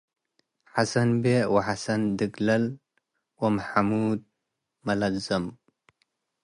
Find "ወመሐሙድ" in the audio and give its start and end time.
3.41-4.21